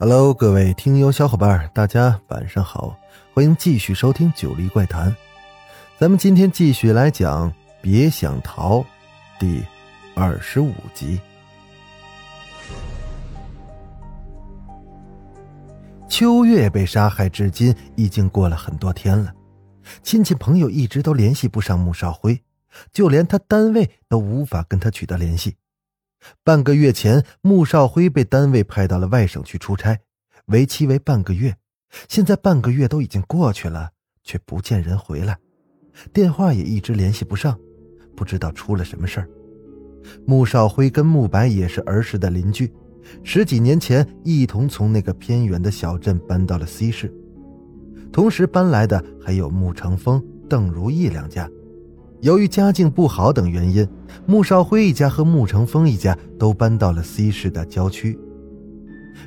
[0.00, 2.96] Hello，各位听友小伙伴，大家晚上好，
[3.34, 5.10] 欢迎继续收听《九黎怪谈》。
[5.98, 7.50] 咱们今天继续来讲
[7.82, 8.78] 《别想逃》
[9.40, 9.60] 第
[10.14, 11.20] 二十五集。
[16.08, 19.34] 秋月被杀害至今已经过了很多天了，
[20.04, 22.40] 亲戚朋友一直都联系不上穆少辉，
[22.92, 25.56] 就连他单位都无法跟他取得联系。
[26.42, 30.00] 半个月前，穆少辉被单位派到了外省去出差，
[30.46, 31.56] 为期为半个月。
[32.08, 33.90] 现在半个月都已经过去了，
[34.22, 35.38] 却不见人回来，
[36.12, 37.58] 电话也一直联系不上，
[38.14, 39.28] 不知道出了什么事儿。
[40.26, 42.72] 穆少辉跟穆白也是儿时的邻居，
[43.22, 47.12] 十几年前一同从那个偏远的小镇搬到了 C 市，
[48.12, 51.48] 同时搬来的还有穆成风、邓如意两家。
[52.20, 53.86] 由于家境不好等原因，
[54.26, 58.18] 穆少辉一家和穆成风一家都搬到了 C 市的郊区。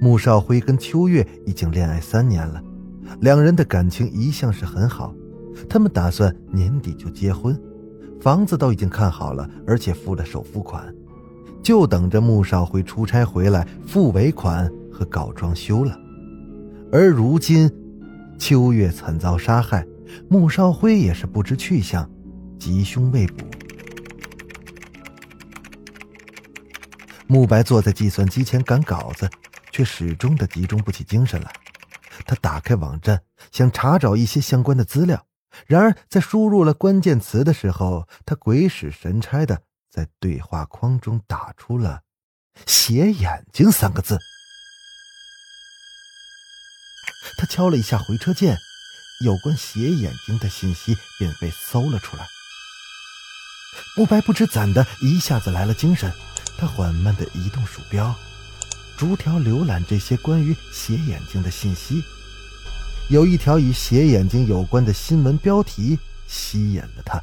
[0.00, 2.62] 穆少辉跟秋月已经恋爱三年了，
[3.20, 5.14] 两人的感情一向是很好，
[5.66, 7.58] 他们打算年底就结婚，
[8.20, 10.94] 房子都已经看好了，而且付了首付款，
[11.62, 15.98] 就等着穆少辉出差回来付尾款和搞装修了。
[16.92, 17.70] 而如今，
[18.38, 19.86] 秋月惨遭杀害，
[20.28, 22.06] 穆少辉也是不知去向。
[22.58, 23.44] 吉凶未卜。
[27.26, 29.30] 慕白坐在计算机前赶稿子，
[29.72, 31.52] 却始终的集中不起精神来。
[32.26, 35.26] 他打开网站，想查找一些相关的资料，
[35.66, 42.02] 然而在输入了关键词的时候，他鬼使神差的在对话框中打出了
[42.66, 44.18] “斜眼睛”三个字。
[47.38, 48.56] 他敲了一下回车键，
[49.24, 52.26] 有关斜眼睛的信息便被搜了出来。
[53.96, 56.12] 慕白不知怎的，一下子来了精神。
[56.56, 58.14] 他缓慢的移动鼠标，
[58.96, 62.02] 逐条浏览这些关于斜眼睛的信息。
[63.10, 67.20] 有一条与斜眼睛有关的新闻标题吸引了他。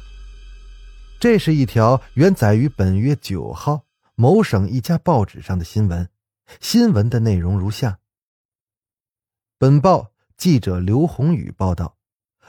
[1.18, 6.08] 这是一条原载于本月九号某省一家报纸上的新闻。
[6.60, 7.98] 新闻的内容如下：
[9.58, 11.96] 本报记者刘宏宇报道，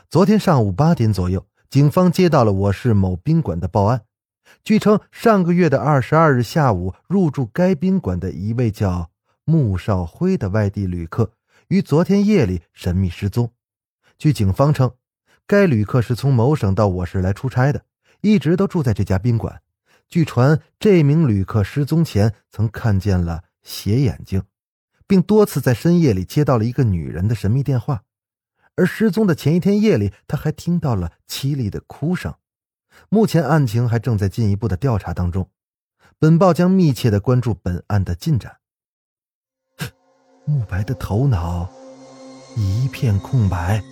[0.09, 1.45] 昨天上午八点左右。
[1.73, 4.05] 警方接到了我市某宾馆的报案，
[4.63, 9.09] 据称，上个月的二十二日下午入住该宾馆的一位叫
[9.43, 11.31] 穆少辉的外地旅客，
[11.69, 13.49] 于昨天夜里神秘失踪。
[14.19, 14.91] 据警方称，
[15.47, 17.85] 该旅客是从某省到我市来出差的，
[18.21, 19.63] 一直都住在这家宾馆。
[20.07, 24.43] 据传，这名旅客失踪前曾看见了斜眼睛，
[25.07, 28.03] 并多次在深夜里接到了一个女人的神秘电话。
[28.75, 32.33] 而失踪的前一天夜里，他还听到了凄厉的哭声。
[33.09, 35.49] 目前案情还正在进一步的调查当中，
[36.19, 38.57] 本报将密切的关注本案的进展。
[40.45, 41.69] 慕白的头脑
[42.55, 43.83] 一片空白，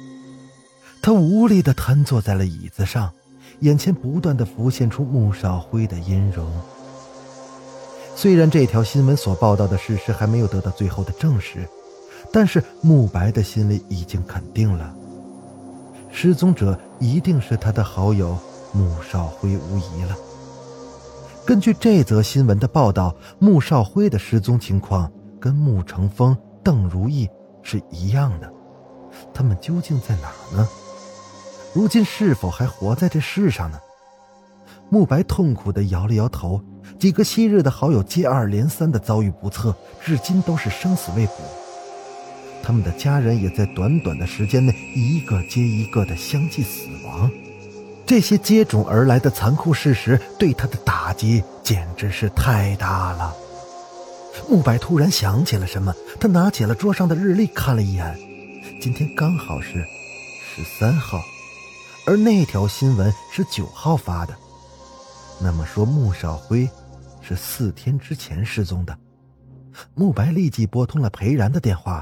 [1.02, 3.14] 他无力的瘫坐在了椅子上，
[3.60, 6.52] 眼前不断的浮现出穆少辉的音容。
[8.16, 11.68] 虽然这条新闻所报道的事实还没有得到最后的证实。
[12.32, 14.94] 但是慕白的心里已经肯定了，
[16.12, 18.38] 失踪者一定是他的好友
[18.74, 20.16] 穆少辉无疑了。
[21.46, 27.28] 根据这则新闻的报道，穆少辉的失踪情况跟穆成风、邓如意
[27.64, 28.52] 是一样的，
[29.34, 30.68] 他们究竟在哪呢？
[31.74, 33.80] 如今是否还活在这世上呢？
[34.90, 36.62] 慕白痛苦地摇了摇头，
[37.00, 41.34] 几个昔日的好友接二连三的遭遇不测，至今都是生死未卜。
[42.72, 47.30] 他们的家人也在短短的时间内一个接一个的相继死亡，
[48.06, 53.36] 这些接踵而来的残酷事实对他的打击简直是太大了。
[54.48, 58.18] 慕白突然想起了什么，他拿起了桌上的日历看了一眼，
[58.82, 59.86] 今天刚好是
[60.56, 61.22] 十三号，
[62.06, 64.34] 而那条新闻是九号发的，
[65.42, 66.70] 那么说穆少辉
[67.20, 68.98] 是四天之前失踪的。
[69.94, 72.02] 慕白立即拨通了裴然的电话。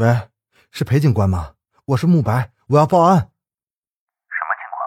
[0.00, 0.30] 喂，
[0.70, 1.56] 是裴警官吗？
[1.84, 3.18] 我是慕白，我要报案。
[3.18, 4.80] 什么情况？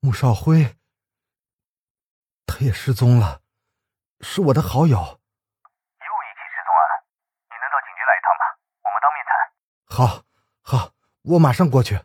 [0.00, 0.76] 穆少辉，
[2.44, 3.40] 他也失踪了，
[4.20, 4.98] 是我的好友。
[4.98, 7.00] 又一起失踪案，
[7.48, 8.44] 你能到警局来一趟吗，
[8.84, 9.32] 我们当面谈。
[9.88, 10.22] 好，
[10.60, 11.98] 好，我马上过去。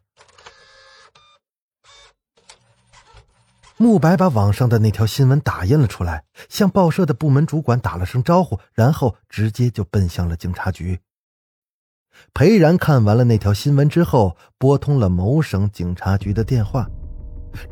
[3.76, 11.02] 慕白把网上的那条新闻打印了出来，向报社的部门主管打了声招呼，然后直接就奔向了警察局。
[12.34, 16.90] 裴然看完了那条新闻之后，拨通了某省警察局的电话，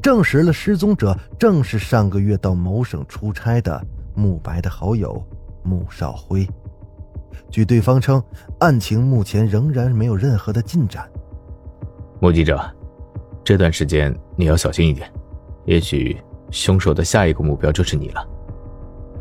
[0.02, 3.86] 证实了失踪者正是上个月到某省出差的
[4.16, 5.22] 慕白的好友
[5.64, 6.48] 穆少辉。
[7.50, 8.24] 据对方称，
[8.60, 11.10] 案情目前仍然没有任何的进展。
[12.20, 12.60] 穆记者，
[13.44, 15.12] 这段时间你要小心一点。
[15.66, 16.18] 也许
[16.52, 18.26] 凶手的下一个目标就是你了。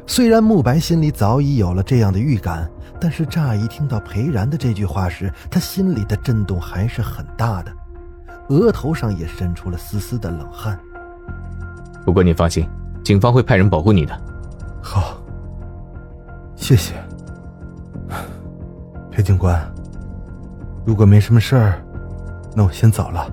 [0.06, 2.68] 虽然慕白心里早已有了这样的预感，
[3.00, 7.72] 但是乍一听到裴然的这句话时，他心里的震动还是很大的，
[8.48, 10.78] 额头上也渗出了丝丝的冷汗。
[12.04, 12.68] 不过你放心，
[13.04, 14.20] 警方会派人保护你的。
[14.82, 15.16] 好，
[16.56, 16.94] 谢谢，
[19.10, 19.58] 裴警官。
[20.84, 21.82] 如果没什么事儿，
[22.54, 23.30] 那我先走了。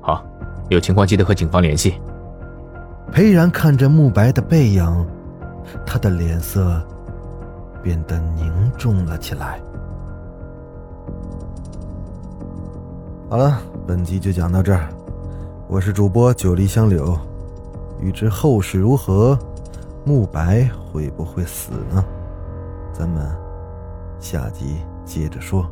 [0.00, 0.24] 好，
[0.68, 1.94] 有情况记得和警方联系。
[3.10, 5.06] 裴然看着慕白的背影，
[5.86, 6.82] 他的脸色
[7.82, 9.60] 变得凝重了起来。
[13.28, 14.88] 好了，本集就讲到这儿。
[15.68, 17.18] 我是主播九黎香柳，
[17.98, 19.38] 欲知后事如何，
[20.04, 22.04] 慕白会不会死呢？
[22.92, 23.26] 咱们
[24.20, 25.66] 下集接着说。